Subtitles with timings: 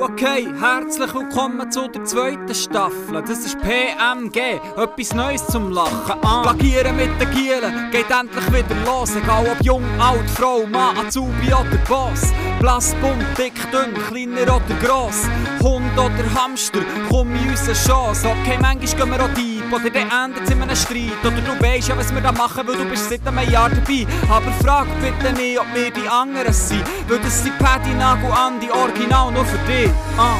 [0.00, 3.22] Okay, herzlich willkommen zu der zweiten Staffel.
[3.26, 6.18] Das ist PMG, etwas Neues zum Lachen.
[6.22, 6.42] Ah.
[6.42, 9.16] Plagieren mit den Gielen geht endlich wieder los.
[9.16, 12.32] Egal ob jung, alt, Frau, Mann, Azubi oder Boss.
[12.60, 15.24] Blass, bunt, dick, dünn, kleiner oder gross.
[15.62, 18.28] Hund oder Hamster, komm in unsere Chance.
[18.28, 21.24] Okay, manchmal gehen wir auch deep oder dann endet es in einem Streit.
[21.24, 24.06] Oder du weißt ja, was wir da machen, weil du bist seit einem Jahr dabei.
[24.28, 26.84] Aber frag bitte nicht, ob wir die anderen sind.
[27.08, 29.90] Weil das sind Paddy, Nagel, Andi, Original nur für dich.
[30.16, 30.36] Ah.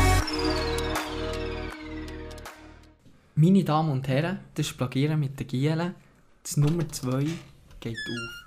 [3.34, 5.94] Meine Damen und Herren, das Plagieren mit den Gielen.
[6.42, 7.26] Das Nummer 2
[7.80, 8.44] geht auf.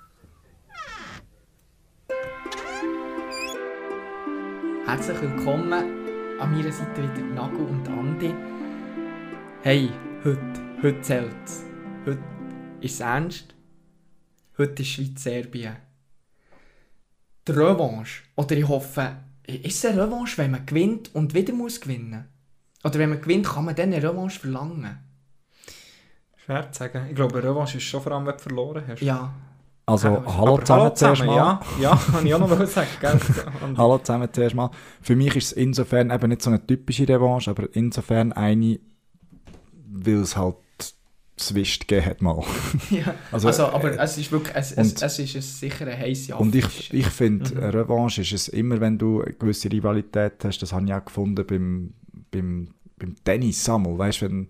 [4.86, 5.72] Herzlich willkommen
[6.40, 8.34] an meiner Seite wieder Nago und Andi.
[9.62, 9.90] Hey,
[10.24, 11.64] heute, heute zählt's.
[12.06, 12.20] Heute
[12.80, 13.54] ist es ernst.
[14.56, 15.76] Heute ist Schweiz-Serbien.
[17.46, 18.22] Die Revanche.
[18.36, 22.28] Oder ich hoffe, ist es eine Revanche, wenn man gewinnt und wieder muss gewinnen?
[22.84, 24.98] Oder wenn man gewinnt, kann man dann eine Revanche verlangen?
[26.36, 27.06] Schwer zu sagen.
[27.08, 29.02] Ich glaube, Revanche ist schon vor allem, wenn du verloren hast.
[29.02, 29.34] Ja.
[29.86, 31.34] Also, Aber hallo zusammen zuerst mal.
[31.34, 32.88] Ja, ja, kann ich auch noch sagen.
[33.00, 33.18] Gell?
[33.78, 34.70] Hallo zusammen zuerst mal.
[35.00, 38.78] Für mich ist es insofern eben nicht so eine typische Revanche, aber insofern eine,
[39.86, 40.56] weil es halt
[41.38, 42.44] Zwist gegeben hat mal.
[42.90, 43.14] ja.
[43.32, 45.96] Also, Also, äh, aber es ist wirklich, es, es, und- es ist ein sicher eine
[45.98, 47.60] heisse Und ich, ich finde, Mhm.
[47.62, 50.58] eine Revanche ist es immer, wenn du eine gewisse Rivalität hast.
[50.58, 51.94] Das habe ich auch gefunden beim,
[52.30, 53.96] beim, beim Tennis einmal.
[53.98, 54.48] Weißt du, wenn,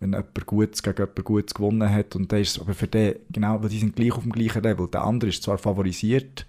[0.00, 3.62] wenn jemand Gutes gegen jemand Gutes gewonnen hat und der ist aber für den, genau,
[3.62, 4.88] weil die sind gleich auf dem gleichen Level.
[4.88, 6.44] Der andere ist zwar favorisiert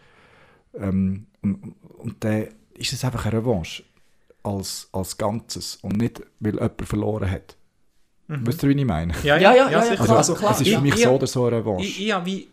[0.80, 3.84] ähm, und, und dann ist es einfach eine Revanche
[4.44, 7.57] als, als Ganzes und nicht, weil jemand verloren hat.
[8.28, 8.46] Mhm.
[8.48, 9.14] Wisst ihr, wie ich meine?
[9.24, 10.04] Ja, Ja, ja, ja, sicher.
[10.04, 10.52] klar, Also, klar.
[10.52, 11.86] es ist für mich ich- so oder so eine Revanche.
[11.86, 12.48] Ich, wie,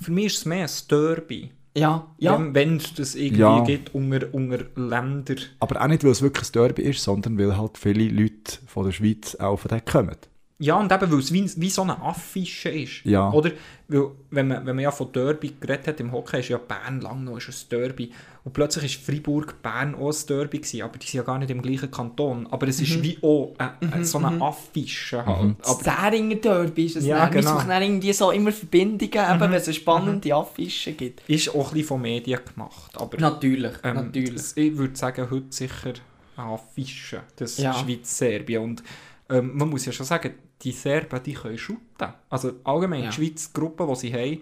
[0.00, 1.50] für mich ist es mehr ein Derby.
[1.76, 2.38] Ja, ja.
[2.38, 3.62] Wenn, wenn es das irgendwie Ja.
[3.64, 5.38] gibt unter, unter Ländern.
[5.60, 8.84] Aber auch nicht, weil es wirklich ein Derby ist, sondern weil halt viele Leute von
[8.86, 10.16] der Schweiz auch von dort kommen.
[10.60, 13.04] Ja, und eben, weil es wie, wie so eine Affische ist.
[13.04, 13.30] Ja.
[13.30, 13.52] Oder,
[13.86, 17.00] weil, wenn man, wenn man ja von Derby geredet hat im Hockey, ist ja Bern
[17.00, 18.10] lang noch ein Derby.
[18.42, 21.62] Und plötzlich war Freiburg-Bern auch ein Derby, gewesen, aber die sind ja gar nicht im
[21.62, 22.48] gleichen Kanton.
[22.50, 25.54] Aber es ist wie auch äh, äh, so eine Affische halt.
[25.60, 27.04] Das Aber, Zähringer Derby ist es.
[27.06, 27.34] Ja, dann.
[27.34, 27.54] Wir genau.
[27.54, 31.22] suchen dann irgendwie so immer Verbindungen, eben, wenn es eine spannende Affische gibt.
[31.28, 32.90] ist auch ein bisschen von Medien gemacht.
[32.96, 34.32] Aber Natürlich, ähm, natürlich.
[34.34, 35.92] das- Ich würde sagen, heute sicher
[36.36, 37.72] eine Affische, das Ja.
[37.74, 38.62] Schweiz-Serbien.
[38.62, 38.82] Und
[39.30, 42.12] ähm, man muss ja schon sagen, die Serben, die können shooten.
[42.30, 43.10] Also allgemein, Ja.
[43.10, 44.40] die Schweiz-Gruppe, die sie haben,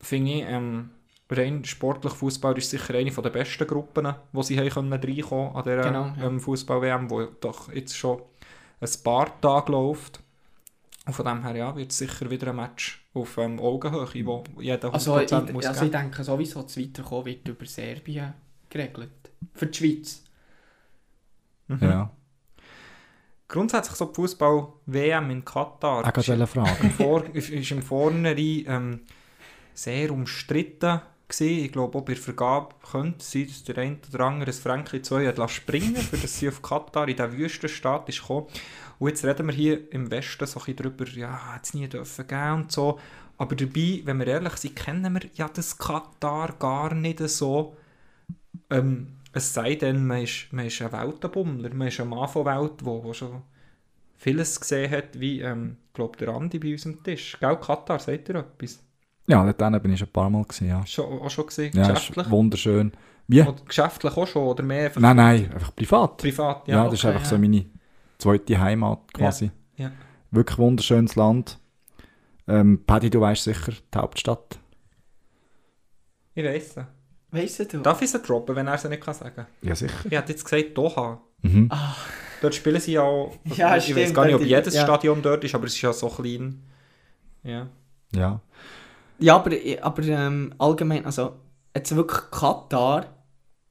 [0.00, 0.90] finde ich, ähm,
[1.30, 5.62] rein sportlich Fußball ist sicher eine der besten Gruppen, die sie haben können reinkommen an
[5.62, 6.26] dieser Genau, ja.
[6.26, 8.20] ähm, Fußball-WM, wo doch jetzt schon
[8.80, 10.20] ein paar Tage läuft.
[11.06, 14.42] Und von dem her ja, wird es sicher wieder ein Match auf ähm, Augenhöhe, wo
[14.58, 16.02] jeder 100% Also, ich, muss also ich geben.
[16.02, 18.32] denke sowieso, das Weiterkommen wird über Serbien
[18.70, 19.10] geregelt.
[19.54, 20.24] Für die Schweiz.
[21.68, 21.78] Mhm.
[21.82, 22.10] Ja.
[23.46, 26.76] Grundsätzlich so die Fußball-WM in Katar eine Frage.
[26.80, 29.00] im Vor ist ist im Vornherein ähm,
[29.74, 31.64] sehr umstritten gewesen.
[31.64, 34.60] Ich glaube, auch bei der Vergabe könnte es sein, dass der eine oder andere das
[34.60, 38.46] Franken 2 hat lassen springen für das sie auf Katar in diesen Wüstenstaat ist gekommen.
[38.98, 42.26] Und jetzt reden wir hier im Westen so ein darüber, ja, hat es nie dürfen
[42.26, 42.98] geben und so.
[43.36, 47.76] Aber dabei, wenn wir ehrlich sind, kennen wir ja das Katar gar nicht so.
[48.70, 52.46] Ähm, es sei denn, man ist, man ist ein Weltenbummler, man ist ein Mann von
[52.46, 53.42] Welt, der wo, wo schon
[54.16, 57.36] vieles gesehen hat, wie, ähm, glaube, der Andi bei uns am Tisch.
[57.40, 58.82] Gell, Katar, sagt ihr etwas?
[59.26, 60.84] Ja, dort bin ich schon ein paar Mal gewesen, ja.
[60.86, 62.26] Schon, auch schon gesehen, Ja, geschäftlich?
[62.26, 62.92] ist wunderschön.
[63.26, 63.40] Wie?
[63.42, 66.18] Oder geschäftlich auch schon, oder mehr einfach Nein, nein, einfach privat.
[66.18, 66.68] privat?
[66.68, 67.30] Ja, das ist okay, einfach ja.
[67.30, 67.64] so meine
[68.18, 69.50] zweite Heimat quasi.
[69.76, 69.90] ja.
[70.30, 71.58] Wirklich wunderschönes Land.
[72.46, 74.58] Ähm, Paddy, du weißt sicher, die Hauptstadt.
[76.34, 76.84] Ich weiss es.
[77.34, 77.78] Weißt du?
[77.78, 79.92] Darf ich sie droppen, wenn er sie nicht kann sagen Ja, sicher.
[80.04, 81.20] Ich hätte jetzt gesagt Doha.
[81.42, 81.68] Mhm.
[82.40, 83.34] Dort spielen sie ja auch...
[83.56, 84.82] Ja, ich weiß gar nicht, ob jedes ja.
[84.82, 86.62] Stadion dort ist, aber es ist ja so klein.
[87.42, 87.66] Ja.
[88.14, 88.40] Ja.
[89.18, 89.50] Ja, aber,
[89.82, 91.34] aber ähm, allgemein, also
[91.74, 93.06] jetzt wirklich Katar,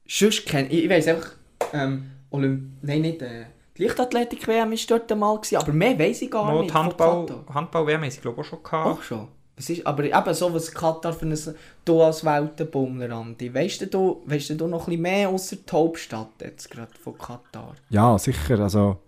[0.06, 1.32] sonst kenn ich, ich weiss einfach,
[1.72, 3.46] ähm, Olymp nein, nicht, äh,
[3.76, 6.82] die Leichtathletik-WM war dort einmal, gewesen, aber mehr weiss ich gar Mal nicht die von
[6.84, 7.44] Handball.
[7.52, 8.86] Handball-WM haben sie, glaube ich, auch schon gehabt.
[8.86, 9.28] Auch schon.
[9.56, 11.38] Was ist, aber eben so, was Katar für ein,
[11.84, 16.32] du als Weltenbummler, Andi, weißt du, weißt du noch ein bisschen mehr außer die Hauptstadt
[16.40, 17.74] jetzt gerade von Katar?
[17.88, 18.58] Ja, sicher.
[18.58, 18.98] Also,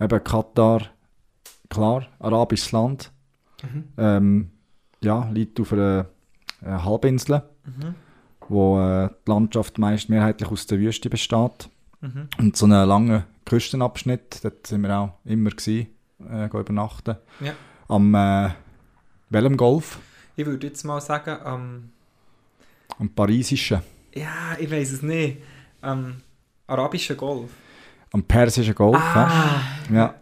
[0.00, 0.82] eben Katar,
[1.68, 3.10] klar, arabisches Land.
[3.96, 4.50] Ähm,
[5.02, 6.06] ja, liegt auf einer,
[6.60, 7.42] einer Halbinsel,
[8.48, 11.68] wo äh, die Landschaft meist mehrheitlich aus der Wüste besteht.
[12.00, 12.28] Mhm.
[12.38, 15.88] Und so einen langen Küstenabschnitt, dort sind wir auch immer gewesen,
[16.30, 17.16] äh, übernachten.
[17.40, 17.52] Ja.
[17.88, 18.50] Am äh,
[19.30, 19.98] welchem Golf?
[20.36, 21.90] Ich würde jetzt mal sagen, am
[22.98, 23.82] Am Parisischen.
[24.14, 25.38] Ja, ich weiß es nicht.
[25.82, 26.16] Ähm,
[26.66, 27.50] Arabischer Golf.
[28.12, 28.96] Am Persischen Golf.
[28.96, 29.60] Ah.
[29.90, 29.96] Ja.
[29.96, 30.14] ja.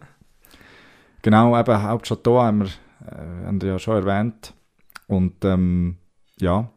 [1.21, 2.67] Genau, eben Hauptstadt Doha haben wir,
[3.07, 4.53] äh, haben wir ja schon erwähnt.
[5.07, 5.97] Und ähm,
[6.39, 6.69] ja,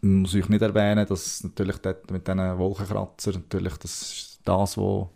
[0.00, 5.08] muss ich nicht erwähnen, dass natürlich dort mit diesen Wolkenkratzer natürlich das ist das, was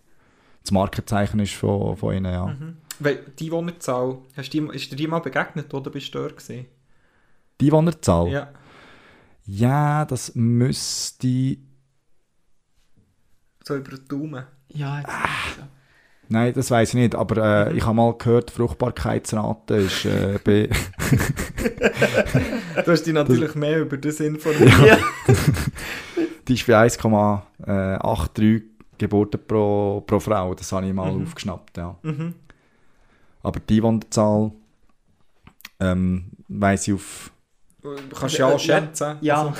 [0.66, 2.32] das Markenzeichen ist von, von ihnen.
[2.32, 2.46] Ja.
[2.46, 2.76] Mhm.
[2.98, 6.36] Weil die Einwohnerzahl, hast du die, ist dir die mal begegnet oder bist du dort
[6.36, 6.66] gewesen?
[7.60, 8.28] Die Einwohnerzahl?
[8.28, 8.48] Ja.
[9.44, 11.58] Ja, das müsste...
[13.62, 14.44] So über den Daumen.
[14.68, 15.68] Ja, jetzt ah.
[16.28, 17.78] Nein, das weiß ich nicht, aber äh, mhm.
[17.78, 20.68] ich habe mal gehört, die Fruchtbarkeitsrate ist äh, bei...
[22.84, 23.54] du hast dich natürlich das...
[23.54, 24.72] mehr über das informiert.
[24.84, 24.98] Ja.
[26.48, 31.22] die ist bei 1,83 Geburten pro, pro Frau, das habe ich mal mhm.
[31.22, 31.96] aufgeschnappt, ja.
[32.02, 32.34] Mhm.
[33.42, 34.52] Aber die Einwohnerzahl
[35.80, 37.30] ähm, weiss ich auf...
[38.18, 39.18] Kannst du ja auch schätzen.
[39.20, 39.42] Ja.
[39.42, 39.54] Also.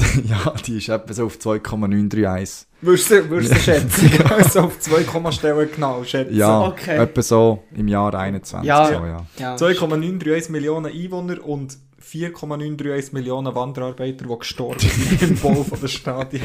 [0.24, 2.66] ja, die ist etwa so auf 2,931.
[2.80, 4.10] Würdest du, würdest du schätzen?
[4.30, 6.34] also auf 2, Stellen genau schätzen?
[6.34, 6.96] Ja, okay.
[6.96, 8.66] etwa so im Jahr 21.
[8.66, 9.26] Ja, so, ja.
[9.38, 9.56] ja.
[9.56, 16.42] 2,931 Millionen Einwohner und 4,931 Millionen Wanderarbeiter, die gestorben sind im Bau der Stadien.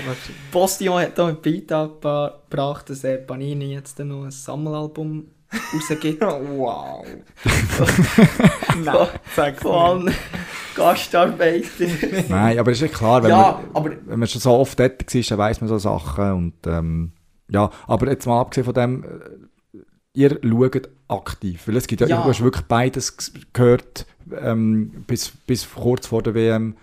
[0.52, 5.28] Postillon hat hier einen Beitrag gebracht, dass er Panini jetzt noch ein Sammelalbum
[5.74, 6.22] rausgibt.
[6.58, 7.06] wow.
[8.84, 10.12] Nein, sag Von
[10.76, 11.88] Gastarbeiter.
[12.28, 15.14] Nein, aber ist ja klar, wenn, ja, man, aber, wenn man schon so oft dort
[15.14, 16.32] war, dann weiss man so Sachen.
[16.34, 17.14] Und, ähm,
[17.48, 19.08] ja, aber jetzt mal abgesehen von dem, äh,
[20.16, 21.68] ihr schaut aktiv.
[21.68, 22.24] Weil es gibt ja, ja.
[22.24, 24.06] du hast wirklich beides gehört,
[24.40, 26.76] ähm, bis, bis kurz vor der WM.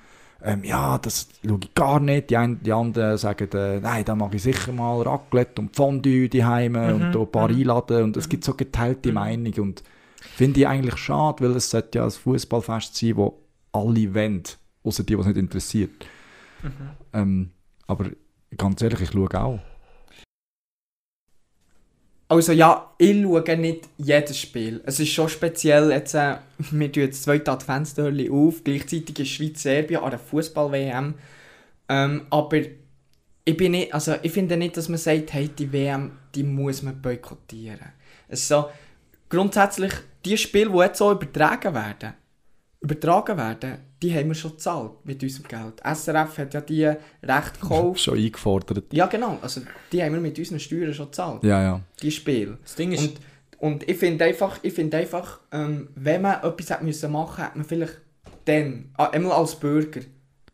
[0.44, 2.30] Ähm, ja, das schaue ich gar nicht.
[2.30, 6.28] Die, einen, die anderen sagen, äh, nein, da mache ich sicher mal Raclette und Fondue
[6.28, 6.94] daheim mhm.
[6.94, 7.58] und ein paar mhm.
[7.58, 8.02] einladen.
[8.04, 9.14] Und es gibt so geteilte mhm.
[9.14, 9.60] Meinungen.
[9.60, 9.82] Und
[10.20, 13.40] finde ich eigentlich schade, weil es sollte ja ein Fußballfest sein, wo
[13.72, 14.42] alle wollen,
[14.82, 16.06] außer die, die es nicht interessiert.
[16.62, 16.70] Mhm.
[17.12, 17.50] Ähm,
[17.86, 18.06] aber
[18.56, 19.60] ganz ehrlich, ich schaue auch.
[22.32, 24.80] Also ja, ich schaue nicht jedes Spiel.
[24.86, 26.36] Es ist schon speziell, jetzt, äh,
[26.70, 31.12] wir tun jetzt zwei Adventstürchen auf, gleichzeitig ist Schweiz-Serbien an der Fußball-WM.
[31.90, 32.56] Ähm, aber
[33.44, 36.82] ich, bin nicht, also ich finde nicht, dass man sagt, hey, die WM, die muss
[36.82, 37.92] man boykottieren.
[38.28, 38.70] Es so,
[39.28, 39.92] grundsätzlich,
[40.24, 42.14] die Spiele, die jetzt so übertragen werden,
[42.82, 45.80] übertragen werden, die haben wir schon gezahlt mit unserem Geld.
[45.84, 48.00] SRF hat ja die Recht gekauft.
[48.00, 48.92] schon eingefordert.
[48.92, 49.38] Ja, genau.
[49.40, 49.62] Also
[49.92, 51.44] die haben wir mit unseren Steuern schon gezahlt.
[51.44, 51.80] Ja, ja.
[52.02, 52.58] Die Spiele.
[52.62, 53.02] Das Ding ist...
[53.02, 53.20] Und,
[53.58, 57.58] und ich finde einfach, ich find einfach ähm, wenn man etwas hätte müssen machen hätte
[57.58, 58.00] man vielleicht
[58.44, 60.00] dann, äh, einmal als Bürger,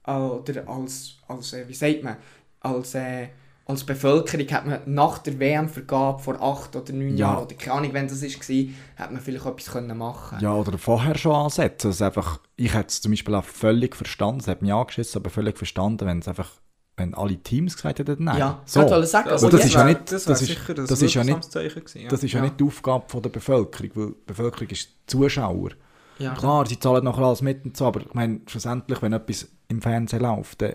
[0.06, 2.16] äh, oder als, als äh, wie sagt man,
[2.60, 2.94] als...
[2.94, 3.28] Äh,
[3.68, 7.32] als Bevölkerung hat man nach der WM-Vergabe vor acht oder neun ja.
[7.32, 8.66] Jahren, oder keine Ahnung, wenn das war,
[8.96, 11.88] hat man vielleicht etwas können machen Ja, oder vorher schon ansetzen.
[11.88, 15.28] Also einfach, ich hätte es zum Beispiel auch völlig verstanden, es hat mich angeschissen, aber
[15.28, 16.50] völlig verstanden, wenn es einfach
[16.96, 18.38] wenn alle Teams gesagt hätten, nein.
[18.38, 18.82] Ja, so.
[18.82, 19.28] ich sagen.
[19.28, 22.24] Also das, ist ja nicht, das, das, ist, das, das ist ja nicht, gewesen, das
[22.24, 22.40] ist ja.
[22.40, 25.70] ja nicht die Aufgabe von der Bevölkerung, weil die Bevölkerung ist Zuschauer.
[26.18, 26.34] Ja.
[26.34, 29.80] Klar, sie zahlen nachher alles mit und so, aber ich meine, schlussendlich, wenn etwas im
[29.80, 30.74] Fernsehen läuft, dann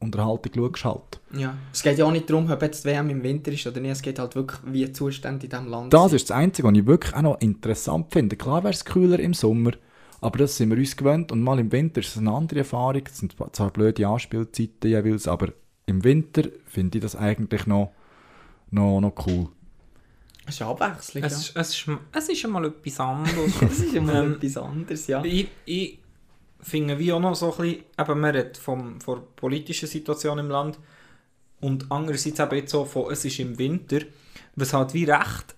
[0.00, 1.20] Unterhaltung schaust halt.
[1.32, 1.56] Ja.
[1.72, 3.90] Es geht ja auch nicht darum, ob jetzt die WM im Winter ist oder nicht,
[3.90, 6.16] es geht halt wirklich, wie die Zustände in diesem Land Das sind.
[6.16, 8.36] ist das Einzige, was ich wirklich auch noch interessant finde.
[8.36, 9.72] Klar wäre es kühler im Sommer,
[10.20, 13.02] aber das sind wir uns gewöhnt und mal im Winter ist es eine andere Erfahrung.
[13.06, 15.52] Es sind zwar blöde Anspielzeiten jeweils, aber
[15.86, 17.92] im Winter finde ich das eigentlich noch,
[18.70, 19.48] noch, noch cool.
[20.46, 21.38] Es ist Abwechslung, es, ja.
[21.38, 23.52] Ist, es, ist, es ist einmal etwas anderes.
[23.62, 25.22] es ist einmal ähm, etwas anderes, ja.
[25.24, 25.98] Ich, ich
[26.60, 30.38] finde wie auch noch so ein bisschen, eben man redet vom, von der politischen Situation
[30.38, 30.78] im Land
[31.60, 34.00] und andererseits eben jetzt so von, es ist im Winter,
[34.56, 35.54] was halt wie recht,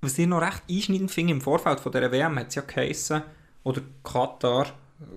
[0.00, 3.22] was ich noch recht einschneidend finde im Vorfeld von dieser WM, hat es ja geheissen,
[3.62, 4.66] oder Katar,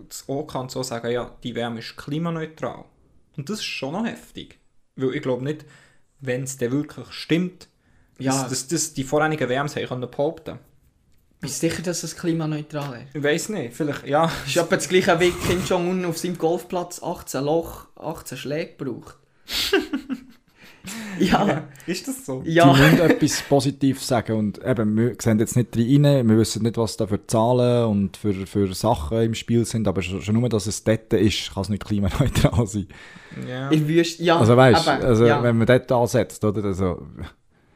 [0.08, 2.86] das auch kann so sagen, ja, die WM ist klimaneutral.
[3.36, 4.58] Und das ist schon noch heftig.
[4.96, 5.66] Weil ich glaube nicht,
[6.20, 7.68] wenn es dann wirklich stimmt,
[8.18, 8.32] ja.
[8.32, 10.60] dass, dass, dass die vorherigen WMs haben behaupten können.
[11.40, 13.16] Bist du sicher, dass es klimaneutral ist?
[13.16, 14.32] Ich weiß nicht, vielleicht, ja.
[14.46, 19.18] Ist etwa das gleiche wie Kim Jong-un auf seinem Golfplatz 18 Loch, 18 Schläge braucht.
[21.20, 21.46] ja.
[21.48, 21.68] ja.
[21.86, 22.42] Ist das so?
[22.44, 22.74] Ja.
[22.74, 26.78] Die müssen etwas Positives sagen und eben, wir sehen jetzt nicht rein, wir wissen nicht,
[26.78, 30.66] was da für Zahlen und für, für Sachen im Spiel sind, aber schon, nur, dass
[30.66, 32.88] es dort ist, kann es nicht klimaneutral sein.
[33.48, 33.70] Ja.
[33.70, 34.40] Ich wüsste, ja.
[34.40, 35.44] Also weißt, du, also, ja.
[35.44, 37.06] wenn man dort ansetzt, oder, also...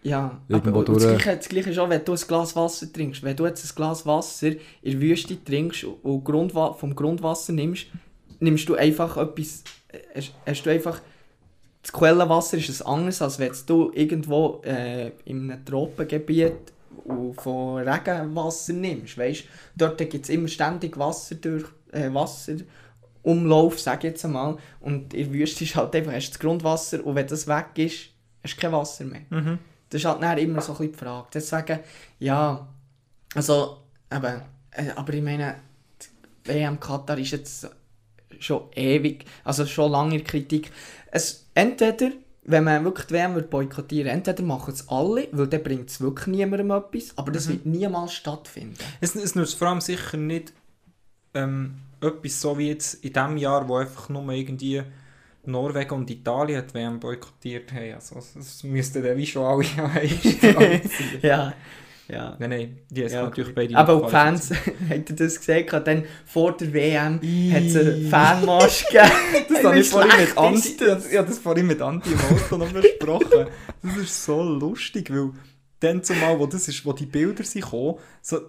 [0.03, 3.22] Ja, aber das, Gleiche, das Gleiche ist auch, wenn du ein Glas Wasser trinkst.
[3.22, 7.88] Wenn du jetzt ein Glas Wasser in der Wüste trinkst und Grundwa vom Grundwasser nimmst,
[8.39, 9.63] nimmst du einfach etwas...
[10.15, 11.01] Hast, hast du einfach...
[11.84, 16.74] Das Quellenwasser ist ein anderes, als wenn du irgendwo äh, in einem Tropengebiet
[17.38, 19.17] von Regenwasser nimmst.
[19.17, 19.43] Weißt?
[19.75, 21.65] Dort gibt es immer ständig Wasser durch...
[21.91, 22.55] Äh, Wasser
[23.24, 24.58] Umlauf, sage ich jetzt einmal.
[24.79, 27.67] Und in der Wüste ist halt einfach, hast du das Grundwasser und wenn das weg
[27.75, 28.10] ist,
[28.43, 29.22] hast du kein Wasser mehr.
[29.29, 29.60] Mhm.
[29.91, 31.27] Das ist halt dann immer so ein bisschen die Frage.
[31.33, 31.79] Deswegen,
[32.19, 32.67] ja,
[33.36, 33.77] also,
[34.12, 35.55] eben, äh, aber ich meine,
[36.45, 37.69] die WM Katar ist jetzt
[38.39, 40.71] schon ewig, also schon lange in Kritik.
[41.12, 42.12] Es, entweder,
[42.43, 46.27] wenn man wirklich die WM boykottieren entweder machen es alle, weil dann bringt es wirklich
[46.27, 48.77] niemandem etwas, aber das wird niemals stattfinden.
[49.01, 50.53] Es, es nützt vor allem sicher nicht
[51.33, 54.83] ähm, etwas so wie jetzt in diesem Jahr, wo einfach nur irgendwie
[55.45, 57.93] Norwegen und Italien die WM boykottiert haben.
[57.93, 59.63] Also, das müssten dann wie schon alle
[61.21, 61.53] ja,
[62.07, 62.36] ja.
[62.39, 64.12] Nein, nein, die Ja, natürlich beide Aber auch die.
[64.12, 64.51] Fans,
[64.89, 65.67] habt ihr das gesehen?
[65.83, 69.12] Dann vor der WM hat es einen Fanmarsch gegeben.
[69.50, 71.39] Das habe ich vorhin mit Andi, ist das?
[71.39, 73.48] vorhin mit Andi im Auto noch besprochen.
[73.81, 75.31] Das ist so lustig, weil
[75.79, 78.39] dann zumal, wo, das ist, wo die Bilder sind gekommen, so,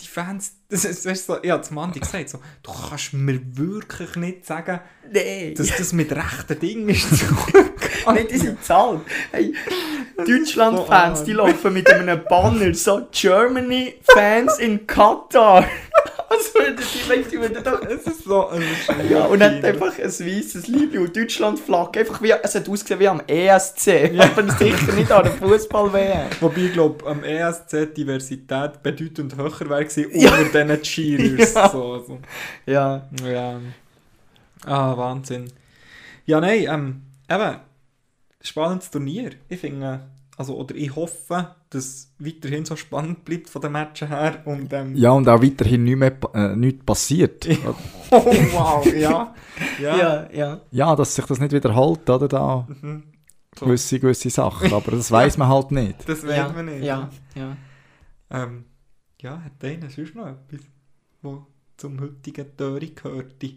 [0.00, 3.12] die Fans, das ist, weißt du, so, ich habe zum Andi gesagt, so, du kannst
[3.12, 7.10] mir wirklich nicht sagen, Nein, dass das mit rechten Dingen ist.
[8.12, 9.00] nicht die sind zahlt.
[9.30, 9.54] Hey,
[10.16, 15.64] Deutschland-Fans, die laufen mit einem Banner so Germany-Fans in Katar.
[16.30, 17.80] Also, die, weißt, die würden doch...
[17.82, 22.00] Es ist so, es ist Ja, und hat einfach ein weißes Liebling und Deutschland-Flagge.
[22.00, 26.26] Einfach wie, es hat ausgesehen wie am ESC, aber sicher nicht an der Fußball-WM.
[26.40, 30.34] Wobei ich glaube, am ESC Diversität bedeutend höher wäre gewesen Ja.
[30.36, 31.54] unter diesen Cheerers.
[31.54, 31.68] Ja.
[31.68, 32.18] So, also.
[32.66, 33.08] Ja.
[33.24, 33.60] Ja.
[34.64, 35.52] Ah, Wahnsinn.
[36.24, 37.56] Ja, nein, ähm, eben,
[38.40, 39.30] spannendes Turnier.
[39.48, 40.00] Ich finde,
[40.36, 44.42] also, oder ich hoffe, dass es weiterhin so spannend bleibt von den Matchen her.
[44.44, 47.46] Und, ähm, Ja, und auch weiterhin nichts, mehr, äh, nichts passiert.
[48.12, 49.34] Oh, wow, ja.
[49.80, 49.96] Ja.
[49.96, 50.60] Ja, ja.
[50.70, 52.28] Ja, dass sich das nicht wiederholt, oder?
[52.28, 53.02] Da Mhm.
[53.58, 53.66] So.
[53.66, 54.72] gewisse, gewisse Sachen.
[54.72, 56.08] Aber das weiß man halt nicht.
[56.08, 56.84] Das weiß ja, man nicht.
[56.84, 57.56] Ja, ja.
[58.30, 58.66] Ähm,
[59.20, 60.60] ja, hat einer sonst noch etwas,
[61.22, 61.38] was
[61.78, 63.54] zum heutigen Töri gehörte?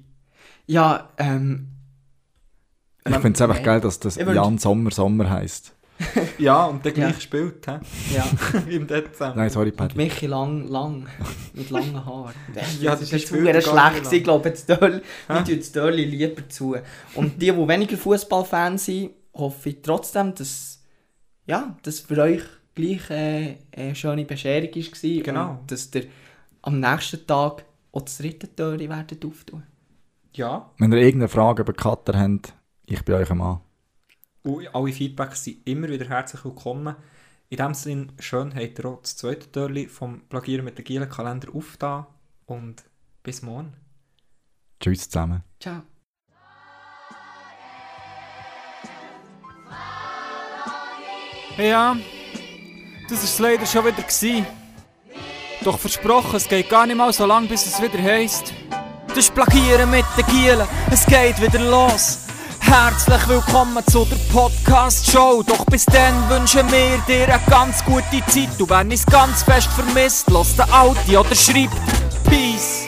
[0.66, 1.68] Ja, ähm...
[3.06, 5.76] Ich finde es einfach geil, dass das Jan Sommer Sommer heisst.
[6.38, 7.10] Ja, und der Ja.
[7.10, 7.80] gleich spielt, hä?
[8.14, 8.26] Ja.
[8.70, 9.36] Im Dezember.
[9.36, 9.98] Nein, sorry, Und Paddy.
[9.98, 11.08] Michi lang, lang,
[11.54, 12.34] mit langen Haaren.
[12.80, 16.76] Ja, das das ist gar schlecht gewesen, ich glaube, ich tue das Dörli lieber zu.
[17.16, 20.82] Und die, die weniger Fußballfans sind, hoffe ich trotzdem, dass,
[21.46, 22.44] ja, dass für euch
[22.76, 25.24] gleich äh, eine schöne Bescherung war.
[25.24, 25.52] Genau.
[25.52, 26.06] Und dass ihr
[26.62, 29.64] am nächsten Tag auch das dritte Dörli werdet auftun.
[30.34, 32.54] Ja, Wenn ihr irgendeine Frage über Cutter habt,
[32.86, 33.60] ich bin euch ein Mann.
[34.44, 36.96] Und alle Feedbacks sind immer wieder herzlich willkommen.
[37.50, 41.10] In dem Sinne, schön habt ihr auch das zweite Türli vom Plagieren mit der Gielen
[41.10, 42.06] Kalender aufgetan.
[42.46, 42.84] Und
[43.24, 43.74] bis morgen.
[44.80, 45.44] Tschüss zusammen.
[45.60, 45.82] Ciao.
[51.58, 51.98] Ja,
[53.10, 54.02] das war es leider schon wieder.
[54.02, 54.46] Gewesen.
[55.64, 58.54] Doch versprochen, es geht gar nicht mal so lang, bis es wieder heisst.
[59.10, 62.29] Das ist Plagieren mit den Gielen, es geht wieder los.
[62.72, 65.42] Herzlich willkommen zu der Podcast-Show.
[65.42, 68.50] Doch bis dann wünschen wir dir eine ganz gute Zeit.
[68.60, 71.74] Du wenn es ganz fest vermisst, lass den Audi oder schreibt
[72.26, 72.88] Peace.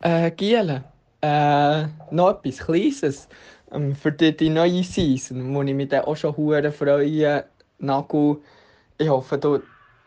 [0.00, 0.82] Äh, Giele,
[1.20, 3.28] äh, noch etwas Kleines
[3.72, 7.44] ähm, für die, die neue Season, wo ich mich dann auch schon hure freue.
[7.82, 8.40] Nagu,
[8.96, 9.60] ich hoffe, du,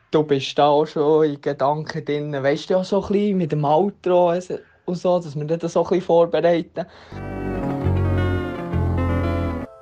[0.10, 2.32] du bist da auch schon in Gedanken drin.
[2.32, 4.34] Weißt du ja so ein bisschen mit dem Outro
[4.86, 6.86] und so, dass wir das so ein bisschen vorbereiten.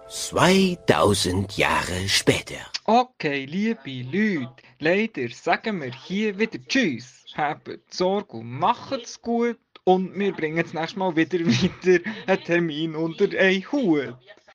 [0.09, 2.55] 2000 Jahre später.
[2.85, 7.25] Okay, liebe Leute, leider sagen wir hier wieder Tschüss.
[7.35, 9.57] Habt Sorge und macht's gut.
[9.85, 14.15] Und wir bringen das nächste Mal wieder wieder einen Termin unter einen Hut.